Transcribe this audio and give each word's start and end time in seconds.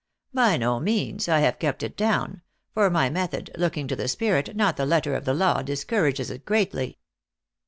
"By 0.33 0.57
no 0.57 0.79
means; 0.79 1.29
I 1.29 1.41
have 1.41 1.59
kept 1.59 1.83
it 1.83 1.95
down; 1.95 2.41
for 2.73 2.89
my 2.89 3.11
method, 3.11 3.51
looking 3.55 3.87
to 3.87 3.95
the 3.95 4.07
spirit, 4.07 4.55
not 4.55 4.75
the 4.75 4.85
letter 4.87 5.13
of 5.13 5.25
the 5.25 5.33
law, 5.35 5.61
discourages 5.61 6.31
it 6.31 6.43
greatly." 6.43 6.97